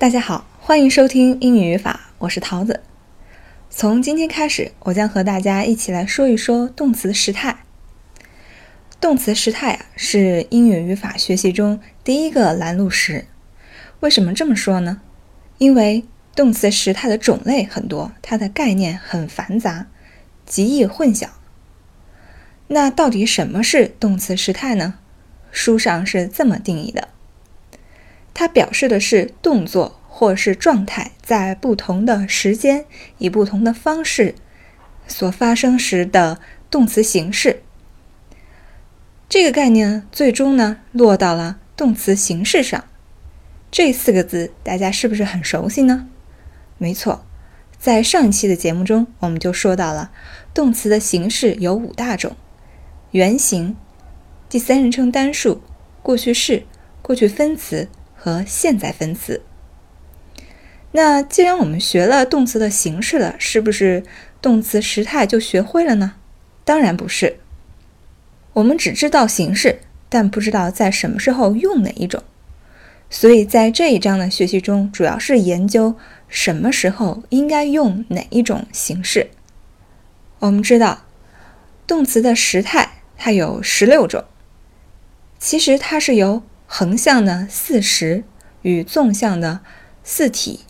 [0.00, 2.80] 大家好，欢迎收听英语语法，我是桃子。
[3.68, 7.58] 从今天开始，我将和大家一起来说一说动词时态。
[8.98, 13.26] 动词时态啊，是英语语法学习中第一个拦路石。
[14.00, 15.02] 为什么这么说呢？
[15.58, 19.88] 因为动词时态的种类很多，它的概念很繁杂，
[20.46, 21.28] 极易混淆。
[22.68, 24.94] 那到底什么是动词时态呢？
[25.50, 27.08] 书上是这么定义的。
[28.40, 32.86] 它表示的是动作或是状态在不同的时间
[33.18, 34.34] 以不同的方式
[35.06, 36.40] 所发生时的
[36.70, 37.60] 动词形式。
[39.28, 42.82] 这个概念最终呢落到了动词形式上。
[43.70, 46.08] 这四个字大家是不是很熟悉呢？
[46.78, 47.26] 没错，
[47.78, 50.10] 在上一期的节目中我们就说到了
[50.54, 52.34] 动词的形式有五大种：
[53.10, 53.76] 原形、
[54.48, 55.60] 第三人称单数、
[56.02, 56.62] 过去式、
[57.02, 57.86] 过去分词。
[58.22, 59.40] 和现在分词。
[60.92, 64.04] 那既然我们学了动词的形式了，是不是
[64.42, 66.16] 动词时态就学会了呢？
[66.62, 67.38] 当然不是。
[68.52, 69.80] 我们只知道形式，
[70.10, 72.22] 但不知道在什么时候用哪一种。
[73.08, 75.94] 所以在这一章的学习中，主要是研究
[76.28, 79.30] 什么时候应该用哪一种形式。
[80.40, 81.04] 我们知道，
[81.86, 84.24] 动词的时态它有十六种，
[85.38, 86.42] 其实它是由。
[86.72, 88.22] 横向的四时
[88.62, 89.58] 与纵向的
[90.04, 90.60] 四体，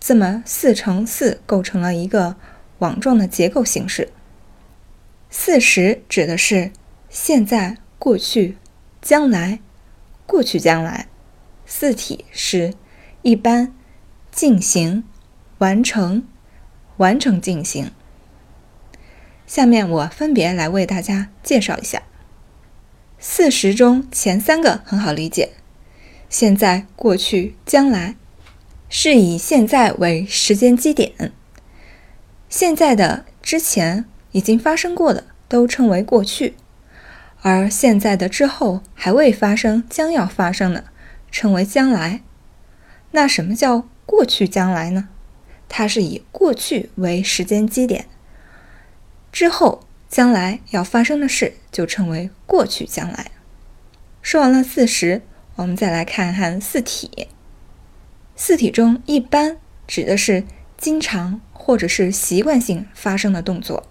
[0.00, 2.34] 这么四乘四构成了一个
[2.80, 4.10] 网状的结构形式。
[5.30, 6.72] 四十指的是
[7.08, 8.58] 现在、过去、
[9.00, 9.60] 将来、
[10.26, 11.06] 过去将来；
[11.64, 12.74] 四体是
[13.22, 13.72] 一般、
[14.32, 15.04] 进行、
[15.58, 16.26] 完成、
[16.96, 17.92] 完成进行。
[19.46, 22.02] 下面我分别来为大家介绍一下。
[23.26, 25.54] 四时中前三个很好理解，
[26.28, 28.16] 现在、过去、将来
[28.90, 31.32] 是以现在为时间基点，
[32.50, 36.54] 现在的之前已经发生过的都称为过去，
[37.40, 40.84] 而现在的之后还未发生、将要发生的
[41.30, 42.20] 称为将来。
[43.12, 45.08] 那什么叫过去将来呢？
[45.70, 48.04] 它是以过去为时间基点，
[49.32, 49.80] 之后。
[50.14, 53.32] 将来要发生的事就称为过去将来。
[54.22, 55.22] 说完了四时，
[55.56, 57.26] 我们再来看看四体。
[58.36, 59.56] 四体中，一般
[59.88, 60.44] 指的是
[60.78, 63.88] 经常或者是习惯性发生的动作，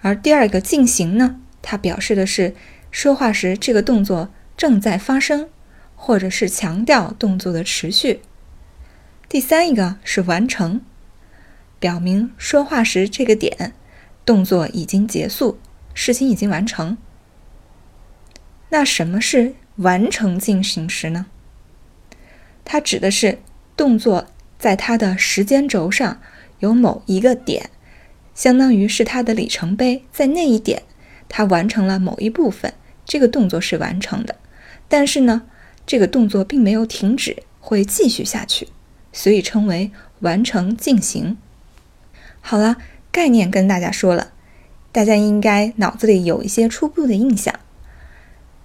[0.00, 2.56] 而第二个进行呢，它表示的是
[2.90, 5.48] 说话时这个动作正在发生，
[5.94, 8.22] 或者是强调动作的持续。
[9.28, 10.80] 第三一个是完成，
[11.78, 13.72] 表明说话时这个点。
[14.30, 15.58] 动作已经结束，
[15.92, 16.96] 事情已经完成。
[18.68, 21.26] 那什么是完成进行时呢？
[22.64, 23.40] 它指的是
[23.76, 26.20] 动作在它的时间轴上
[26.60, 27.70] 有某一个点，
[28.32, 30.84] 相当于是它的里程碑，在那一点
[31.28, 32.72] 它完成了某一部分，
[33.04, 34.36] 这个动作是完成的。
[34.86, 35.42] 但是呢，
[35.84, 38.68] 这个动作并没有停止，会继续下去，
[39.12, 39.90] 所以称为
[40.20, 41.36] 完成进行。
[42.40, 42.76] 好了。
[43.12, 44.32] 概念跟大家说了，
[44.92, 47.58] 大家应该脑子里有一些初步的印象。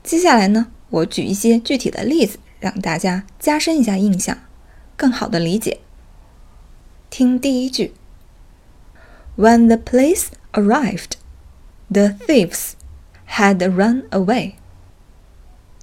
[0.03, 4.37] 接下来呢，我举一些具体的例子，让大家加深一下印象，
[4.95, 5.79] 更好的理解。
[7.09, 7.93] 听第一句
[9.35, 11.13] ：When the police arrived,
[11.89, 12.73] the thieves
[13.29, 14.53] had run away。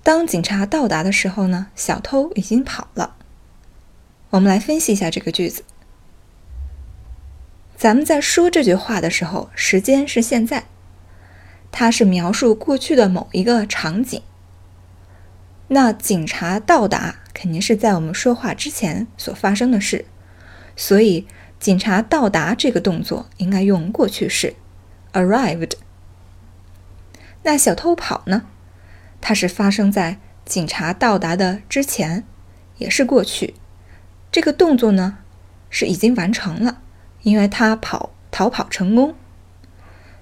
[0.04, 3.16] 当警察到达的时候呢，小偷已经跑了。
[4.30, 5.62] 我们来分析一下这个句子。
[7.82, 10.66] 咱们在说这句话的时候，时间是现在，
[11.72, 14.22] 它是描述过去的某一个场景。
[15.66, 20.04] 那警察到达肯定是在我们说话之前所发生的事，
[20.76, 21.26] 所以
[21.58, 24.54] 警察到达这个动作应该用过去式
[25.12, 25.72] ，arrived。
[27.42, 28.44] 那小偷跑呢？
[29.20, 32.22] 它是发生在警察到达的之前，
[32.78, 33.54] 也是过去。
[34.30, 35.18] 这个动作呢，
[35.68, 36.78] 是已经完成了。
[37.22, 39.14] 因为他跑逃跑成功，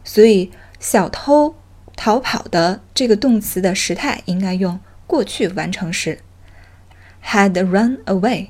[0.05, 1.55] 所以小偷
[1.97, 6.19] 逃跑的这个动词的时态应该用过去完成时
[7.25, 8.49] ，had run away。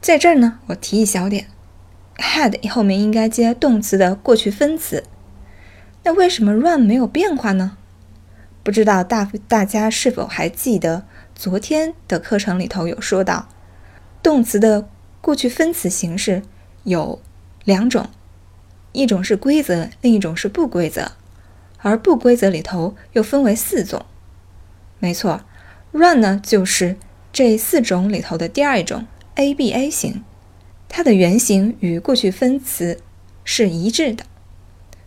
[0.00, 1.48] 在这儿呢，我提一小点
[2.16, 5.04] ，had 后面应该接动词的过去分词。
[6.04, 7.76] 那为什么 run 没有变化呢？
[8.62, 13.48] 不知道大大家是否还记得昨天的课程里头有说到，
[14.22, 14.88] 动词的
[15.20, 16.42] 过去分词形式。
[16.84, 17.20] 有
[17.64, 18.08] 两种，
[18.92, 21.12] 一种是规则，另一种是不规则。
[21.80, 24.04] 而不规则里头又分为四种。
[24.98, 25.42] 没错
[25.92, 26.96] ，run 呢就是
[27.32, 30.24] 这四种里头的第二种 ABA 型，
[30.88, 33.00] 它的原型与过去分词
[33.44, 34.24] 是一致的，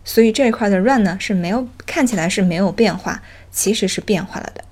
[0.02, 4.64] 所以这一块的 run 呢是没有看起来是没有变化，其实是变化了的。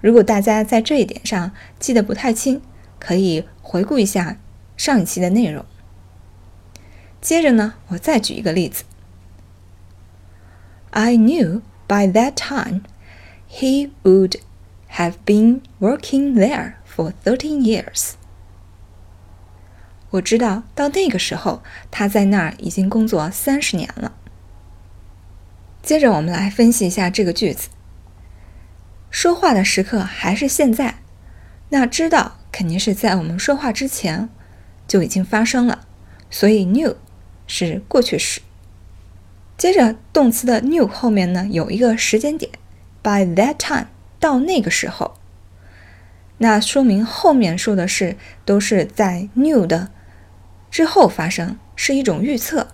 [0.00, 2.62] 如果大家在这一点上记得不太清，
[3.00, 4.38] 可以回顾一下
[4.76, 5.64] 上一期的内容。
[7.20, 8.84] 接着呢，我再举一个例子。
[10.90, 12.82] I knew by that time
[13.48, 14.40] he would
[14.92, 18.12] have been working there for thirteen years。
[20.10, 24.12] 我知道到那个时候他在那儿已经工作三十年了。
[25.82, 27.68] 接着我们来分析一下这个句子。
[29.10, 30.96] 说话的时刻还是现在，
[31.68, 34.28] 那知道肯定是在我们说话之前
[34.88, 35.86] 就已经发生了，
[36.28, 36.96] 所以 knew
[37.50, 38.40] 是过去时。
[39.58, 42.52] 接着动词的 knew 后面呢有一个时间点
[43.02, 43.88] ，by that time
[44.20, 45.16] 到那个时候，
[46.38, 49.90] 那说明后面说的是都是在 knew 的
[50.70, 52.68] 之后发生，是一种预测，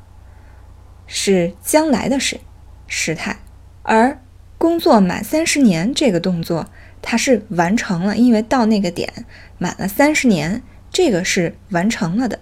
[1.06, 2.38] 是将来的事
[2.86, 3.38] 时态，
[3.82, 4.20] 而。
[4.58, 6.70] 工作满三十年这个动作，
[7.02, 9.26] 它是完成了，因为到那个点
[9.58, 12.40] 满了三十年，这个是完成了的。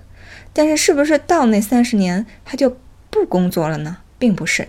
[0.55, 2.79] 但是，是不是到那三十年他就
[3.11, 3.99] 不工作了呢？
[4.19, 4.69] 并不是，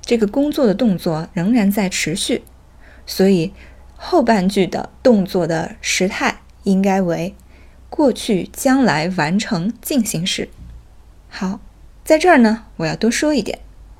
[0.00, 2.44] 这个工作的动作仍然在持续。
[3.06, 3.52] 所以，
[3.96, 7.34] 后半句的动作的时态应该为
[7.90, 10.48] 过去将来完成进行时。
[11.28, 11.58] 好，
[12.04, 13.58] 在这儿呢，我要多说一点，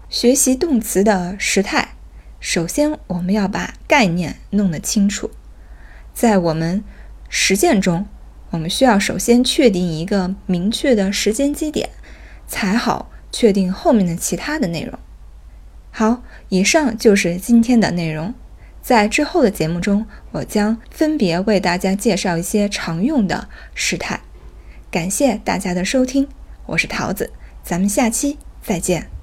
[0.08, 1.94] 学习动词的时态。
[2.38, 5.30] 首先，我们要把概念弄得清楚。
[6.12, 6.84] 在我们
[7.30, 8.06] 实践中，
[8.54, 11.90] 我们需要首先确定一个明确的时间基点，
[12.46, 14.96] 才好确定后面的其他的内容。
[15.90, 18.32] 好，以上就是今天的内容。
[18.80, 24.20] 在之后的节目中，我将分别为大家介绍一些常用的时态。
[24.88, 26.28] 感谢大家的收听，
[26.66, 27.32] 我是桃子，
[27.64, 29.13] 咱们下期再见。